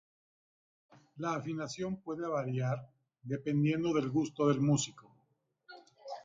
La 1.17 1.35
afinación 1.35 1.95
puede 2.01 2.27
variar 2.27 2.89
dependiendo 3.21 3.95
el 3.99 4.09
gusto 4.09 4.47
del 4.47 4.59
músico. 4.59 5.15